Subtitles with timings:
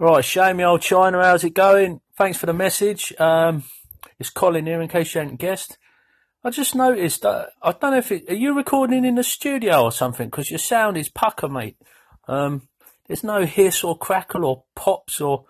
[0.00, 2.00] Right, Shamey old China, how's it going?
[2.16, 3.12] Thanks for the message.
[3.18, 3.64] Um,
[4.20, 5.76] it's Colin here, in case you hadn't guessed.
[6.44, 9.82] I just noticed, uh, I don't know if it, are you recording in the studio
[9.82, 10.28] or something?
[10.28, 11.78] Because your sound is pucker, mate.
[12.28, 12.68] Um,
[13.08, 15.46] there's no hiss or crackle or pops or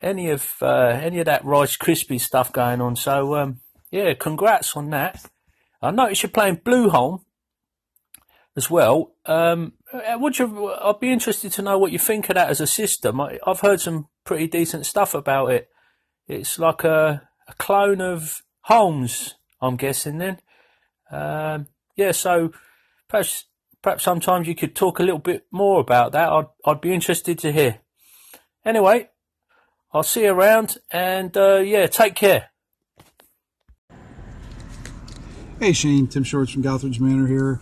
[0.00, 2.96] any of, uh, any of that Rice Krispie stuff going on.
[2.96, 3.60] So, um,
[3.92, 5.24] yeah, congrats on that.
[5.80, 7.20] I noticed you're playing Blueholme
[8.56, 9.12] as well.
[9.26, 10.72] Um, uh, would you?
[10.72, 13.20] I'd be interested to know what you think of that as a system.
[13.20, 15.68] I, have heard some pretty decent stuff about it.
[16.26, 20.18] It's like a, a clone of Holmes, I'm guessing.
[20.18, 20.38] Then,
[21.10, 22.12] um, yeah.
[22.12, 22.52] So
[23.08, 23.46] perhaps
[23.82, 26.28] perhaps sometimes you could talk a little bit more about that.
[26.28, 27.78] I'd I'd be interested to hear.
[28.64, 29.08] Anyway,
[29.92, 32.50] I'll see you around, and uh, yeah, take care.
[35.58, 37.60] Hey Shane, Tim Shorts from Gothridge Manor here.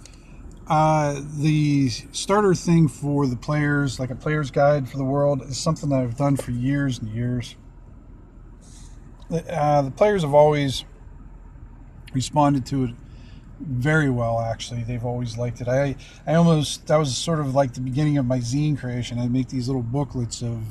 [0.71, 5.59] Uh, the starter thing for the players, like a player's guide for the world, is
[5.59, 7.57] something that I've done for years and years.
[9.29, 10.85] Uh, the players have always
[12.15, 12.91] responded to it
[13.59, 14.41] very well.
[14.41, 15.67] Actually, they've always liked it.
[15.67, 19.19] I, I almost that was sort of like the beginning of my zine creation.
[19.19, 20.63] I make these little booklets of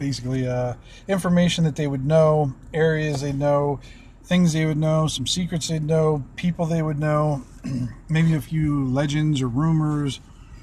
[0.00, 0.74] basically uh,
[1.06, 3.78] information that they would know, areas they know,
[4.24, 7.42] things they would know, some secrets they'd know, people they would know,
[8.08, 10.20] maybe a few legends or rumors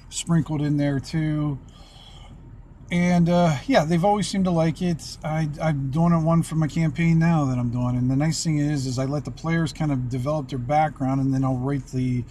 [0.09, 1.59] sprinkled in there too.
[2.91, 5.17] And uh, yeah, they've always seemed to like it.
[5.23, 8.57] I, I'm doing one for my campaign now that I'm doing, and the nice thing
[8.57, 11.87] is, is I let the players kind of develop their background, and then I'll write
[11.87, 12.25] the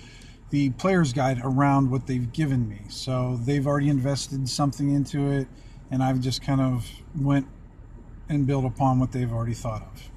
[0.51, 2.81] the player's guide around what they've given me.
[2.89, 5.49] So they've already invested something into it,
[5.91, 7.47] and I've just kind of went
[8.29, 10.11] and built upon what they've already thought of.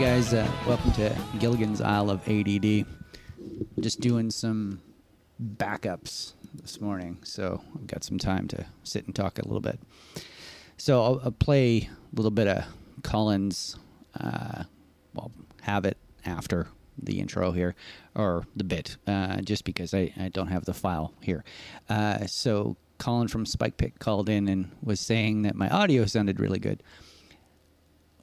[0.00, 2.86] Guys, uh, welcome to Gilligan's Isle of ADD.
[3.80, 4.80] Just doing some
[5.56, 9.78] backups this morning, so I've got some time to sit and talk a little bit.
[10.78, 12.64] So I'll, I'll play a little bit of
[13.02, 13.76] Collins.
[14.18, 14.64] uh,
[15.12, 17.74] well, have it after the intro here,
[18.14, 21.44] or the bit, uh, just because I, I don't have the file here.
[21.90, 26.40] Uh, so Colin from Spike Pit called in and was saying that my audio sounded
[26.40, 26.82] really good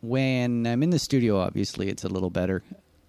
[0.02, 2.64] when I'm in the studio, obviously it's a little better.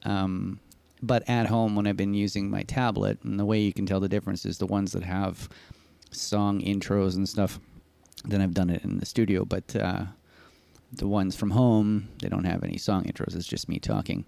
[0.04, 0.60] Um,
[1.02, 4.00] but at home, when I've been using my tablet, and the way you can tell
[4.00, 5.48] the difference is the ones that have
[6.10, 7.60] song intros and stuff.
[8.24, 10.04] Then I've done it in the studio, but uh,
[10.92, 13.36] the ones from home, they don't have any song intros.
[13.36, 14.24] It's just me talking.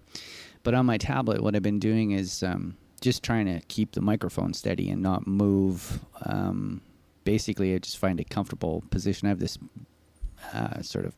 [0.63, 4.01] But on my tablet, what I've been doing is um, just trying to keep the
[4.01, 5.99] microphone steady and not move.
[6.25, 6.81] Um,
[7.23, 9.27] basically, I just find a comfortable position.
[9.27, 9.57] I have this
[10.53, 11.15] uh, sort of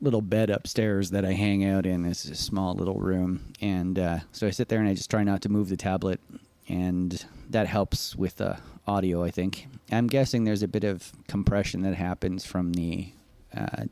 [0.00, 2.04] little bed upstairs that I hang out in.
[2.04, 5.24] It's a small little room, and uh, so I sit there and I just try
[5.24, 6.20] not to move the tablet,
[6.68, 9.24] and that helps with the audio.
[9.24, 13.12] I think I'm guessing there's a bit of compression that happens from the
[13.56, 13.84] uh,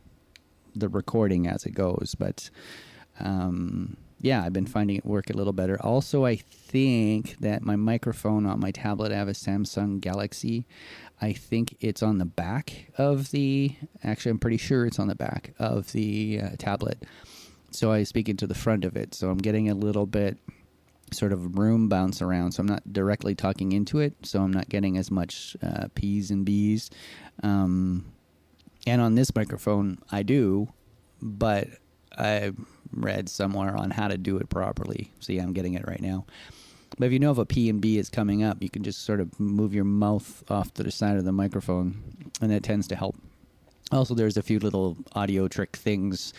[0.75, 2.51] the recording as it goes, but
[3.21, 5.77] um, yeah, I've been finding it work a little better.
[5.83, 10.65] Also, I think that my microphone on my tablet, I have a Samsung Galaxy.
[11.21, 13.77] I think it's on the back of the.
[14.03, 17.03] Actually, I'm pretty sure it's on the back of the uh, tablet.
[17.71, 19.15] So I speak into the front of it.
[19.15, 20.39] So I'm getting a little bit
[21.13, 22.53] sort of room bounce around.
[22.53, 24.15] So I'm not directly talking into it.
[24.23, 26.89] So I'm not getting as much uh, P's and B's.
[27.43, 28.07] Um,
[28.87, 30.73] and on this microphone, I do,
[31.21, 31.69] but
[32.19, 32.53] I
[32.93, 35.11] read somewhere on how to do it properly.
[35.21, 36.27] See, I'm getting it right now.
[36.97, 39.05] But if you know if a P and B is coming up, you can just
[39.05, 42.03] sort of move your mouth off to the side of the microphone,
[42.41, 43.17] and that tends to help.
[43.91, 46.33] Also, there's a few little audio trick things,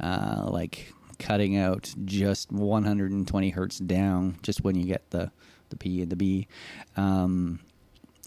[0.00, 5.30] uh, like cutting out just 120 hertz down, just when you get the
[5.68, 6.48] the P and the B.
[6.96, 7.60] Um,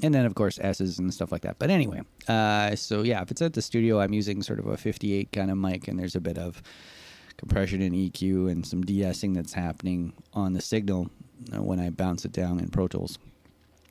[0.02, 1.60] and then of course S's and stuff like that.
[1.60, 4.78] But anyway, uh, so yeah, if it's at the studio, I'm using sort of a
[4.78, 6.62] 58 kind of mic, and there's a bit of
[7.38, 11.10] compression and EQ and some de-essing that's happening on the signal
[11.54, 13.18] uh, when I bounce it down in Pro Tools.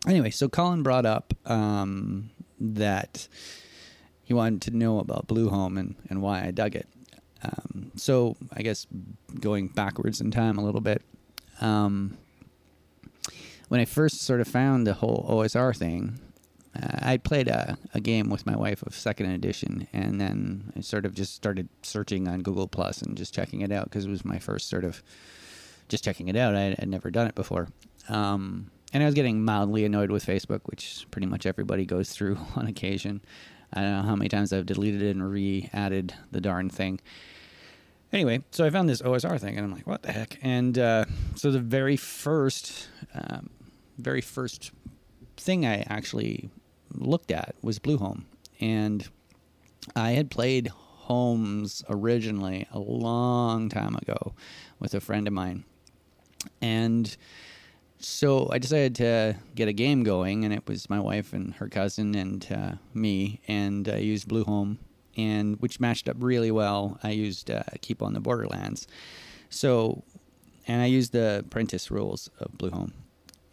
[0.06, 3.28] Anyway, so Colin brought up um, that
[4.24, 6.88] he wanted to know about Blueholme and, and why I dug it.
[7.44, 8.86] Um, so I guess
[9.40, 11.02] going backwards in time a little bit,
[11.60, 12.16] um,
[13.72, 16.20] when I first sort of found the whole OSR thing,
[16.76, 20.82] uh, I played a, a game with my wife of second edition, and then I
[20.82, 24.10] sort of just started searching on Google Plus and just checking it out because it
[24.10, 25.02] was my first sort of
[25.88, 26.54] just checking it out.
[26.54, 27.68] I had never done it before.
[28.10, 32.36] Um, and I was getting mildly annoyed with Facebook, which pretty much everybody goes through
[32.56, 33.22] on occasion.
[33.72, 37.00] I don't know how many times I've deleted and re-added the darn thing.
[38.12, 40.38] Anyway, so I found this OSR thing, and I'm like, what the heck?
[40.42, 43.48] And uh, so the very first, um,
[44.02, 44.72] very first
[45.36, 46.50] thing I actually
[46.92, 48.24] looked at was Blueholme.
[48.60, 49.08] and
[49.96, 54.34] I had played Holmes originally a long time ago
[54.78, 55.64] with a friend of mine,
[56.60, 57.16] and
[57.98, 61.68] so I decided to get a game going, and it was my wife and her
[61.68, 64.78] cousin and uh, me, and I used Blueholme,
[65.16, 66.98] and which matched up really well.
[67.02, 68.86] I used uh, Keep on the Borderlands,
[69.50, 70.04] so
[70.68, 72.92] and I used the Prentice rules of Blueholme,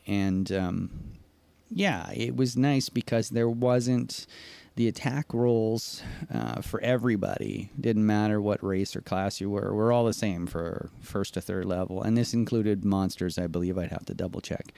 [0.10, 0.90] and um,
[1.70, 4.26] yeah, it was nice because there wasn't
[4.76, 6.02] the attack rolls
[6.34, 9.74] uh, for everybody didn't matter what race or class you were.
[9.74, 13.38] We're all the same for first to third level, and this included monsters.
[13.38, 14.74] I believe I'd have to double check.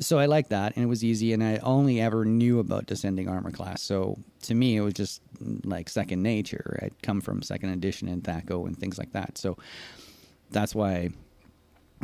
[0.00, 1.32] So I like that, and it was easy.
[1.32, 5.20] And I only ever knew about descending armor class, so to me it was just
[5.64, 6.80] like second nature.
[6.82, 9.56] I'd come from second edition and THAC0 and things like that, so
[10.50, 11.10] that's why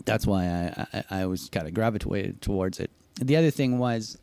[0.05, 2.91] that's why I, I, I was kind of gravitated towards it.
[3.21, 4.19] The other thing was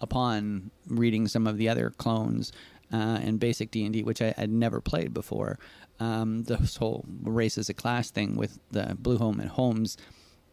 [0.00, 2.52] upon reading some of the other clones
[2.92, 5.58] uh, and basic D and D, which I had never played before.
[5.98, 9.98] Um, this whole race as a class thing with the Blueholme and Holmes,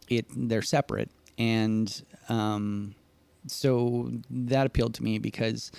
[0.08, 2.94] it they're separate, and um,
[3.46, 5.72] so that appealed to me because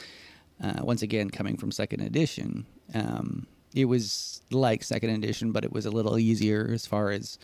[0.64, 5.72] uh, once again, coming from second edition, um, it was like second edition, but it
[5.72, 7.38] was a little easier as far as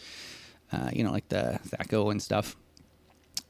[0.72, 2.56] uh, you know, like the THAC0 and stuff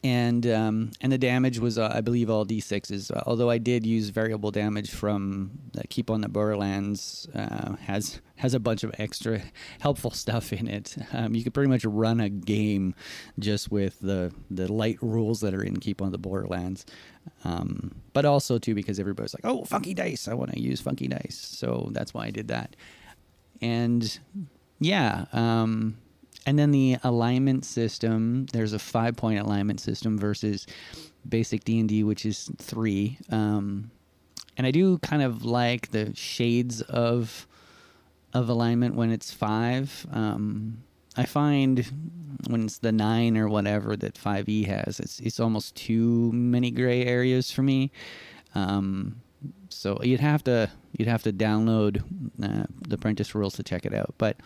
[0.05, 3.09] and um, and the damage was uh, I believe all d6s.
[3.25, 8.53] Although I did use variable damage from uh, Keep on the Borderlands uh, has has
[8.53, 9.41] a bunch of extra
[9.79, 10.95] helpful stuff in it.
[11.11, 12.93] Um, you could pretty much run a game
[13.39, 16.85] just with the the light rules that are in Keep on the Borderlands.
[17.43, 20.27] Um, but also too because everybody's like, oh, funky dice.
[20.27, 22.75] I want to use funky dice, so that's why I did that.
[23.59, 24.19] And
[24.79, 25.25] yeah.
[25.33, 25.97] Um,
[26.45, 30.67] and then the alignment system, there's a five point alignment system versus
[31.27, 33.17] basic D&D, which is three.
[33.31, 33.91] Um,
[34.57, 37.47] and I do kind of like the shades of
[38.33, 40.05] of alignment when it's five.
[40.11, 40.83] Um,
[41.15, 41.85] I find
[42.47, 47.05] when it's the nine or whatever that 5e has, it's, it's almost too many gray
[47.05, 47.91] areas for me.
[48.53, 49.21] Um,
[49.69, 52.01] so you'd have to you'd have to download
[52.43, 54.13] uh, the apprentice rules to check it out.
[54.17, 54.37] But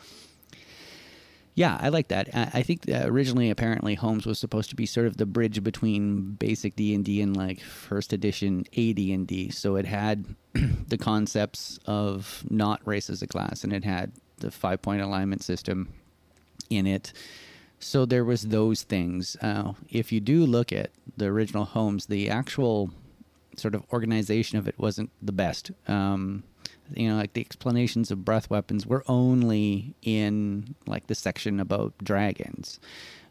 [1.60, 2.30] yeah, I like that.
[2.34, 6.78] I think originally, apparently, Holmes was supposed to be sort of the bridge between basic
[6.78, 9.50] D and D and like first edition AD and D.
[9.50, 10.24] So it had
[10.54, 15.44] the concepts of not race as a class, and it had the five point alignment
[15.44, 15.90] system
[16.70, 17.12] in it.
[17.78, 19.36] So there was those things.
[19.42, 22.90] Uh, if you do look at the original Holmes, the actual
[23.58, 25.72] sort of organization of it wasn't the best.
[25.90, 26.44] Um,
[26.96, 31.94] you know, like the explanations of breath weapons were only in like the section about
[32.04, 32.80] dragons.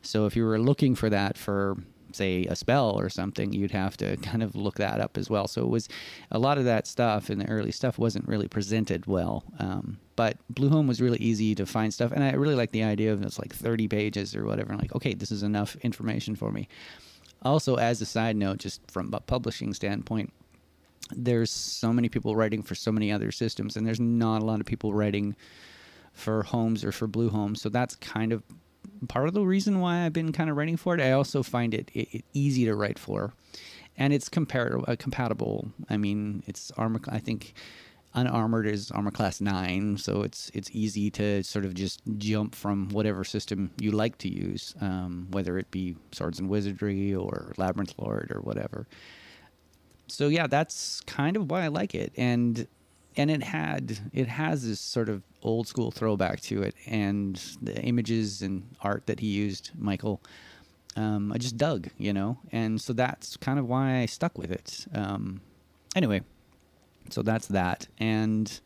[0.02, 1.76] So if you were looking for that for
[2.12, 5.46] say a spell or something, you'd have to kind of look that up as well.
[5.46, 5.88] So it was
[6.30, 9.44] a lot of that stuff in the early stuff wasn't really presented well.
[9.58, 13.12] Um, but Blueholme was really easy to find stuff, and I really like the idea
[13.12, 14.74] of it's like 30 pages or whatever.
[14.74, 16.68] Like, okay, this is enough information for me.
[17.42, 20.32] Also, as a side note, just from a publishing standpoint,
[21.14, 24.60] there's so many people writing for so many other systems, and there's not a lot
[24.60, 25.36] of people writing
[26.12, 27.62] for Holmes or for blue homes.
[27.62, 28.42] So that's kind of
[29.08, 31.00] part of the reason why I've been kind of writing for it.
[31.00, 33.32] I also find it, it, easy to write for,
[33.96, 35.68] and it's compar- uh, compatible.
[35.88, 37.00] I mean, it's armor.
[37.08, 37.54] I think
[38.14, 42.88] unarmored is armor class nine, so it's it's easy to sort of just jump from
[42.88, 47.94] whatever system you like to use, um, whether it be swords and wizardry or labyrinth
[47.98, 48.86] lord or whatever
[50.08, 52.66] so yeah, that's kind of why I like it, and
[53.16, 57.80] and it had it has this sort of old school throwback to it, and the
[57.82, 60.20] images and art that he used, Michael.
[60.96, 64.50] Um, I just dug, you know, and so that's kind of why I stuck with
[64.50, 64.86] it.
[64.92, 65.40] Um,
[65.94, 66.22] anyway,
[67.10, 68.60] so that's that, and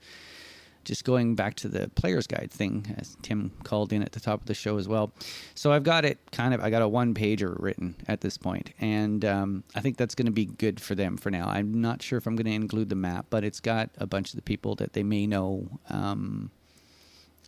[0.85, 4.41] just going back to the player's guide thing, as Tim called in at the top
[4.41, 5.13] of the show as well.
[5.55, 8.73] So I've got it kind of, I got a one pager written at this point,
[8.81, 11.47] and um, I think that's going to be good for them for now.
[11.49, 14.31] I'm not sure if I'm going to include the map, but it's got a bunch
[14.31, 16.51] of the people that they may know um,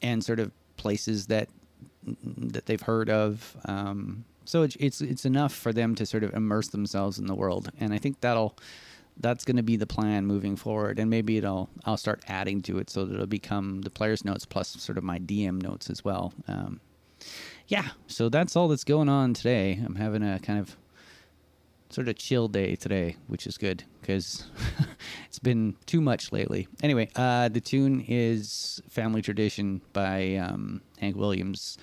[0.03, 1.49] and sort of places that
[2.27, 3.57] that they've heard of.
[3.65, 7.35] Um, so it's, it's it's enough for them to sort of immerse themselves in the
[7.35, 8.57] world, and I think that'll
[9.19, 12.79] that's going to be the plan moving forward and maybe it'll i'll start adding to
[12.79, 16.05] it so that it'll become the players notes plus sort of my dm notes as
[16.05, 16.33] well.
[16.49, 16.81] Um,
[17.69, 19.81] yeah so that's all that's going on today.
[19.85, 20.77] I'm having a kind of
[21.95, 24.45] sort of chill day today, which is good because
[25.27, 26.67] it's been too much lately.
[26.83, 31.79] Anyway, uh, the tune is "Family Tradition" by um, Hank Williams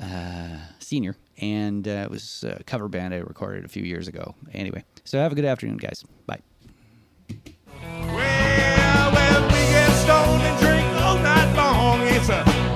[0.00, 4.34] uh, Senior, and uh, it was a cover band I recorded a few years ago.
[4.52, 6.04] Anyway, so have a good afternoon, guys.
[6.26, 6.40] Bye.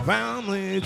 [0.06, 0.80] Well, we